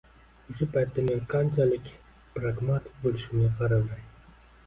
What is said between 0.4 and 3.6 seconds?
O‘sha paytda men qanchalik pragmatik bo‘lishimga